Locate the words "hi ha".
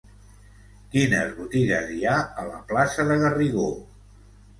1.97-2.15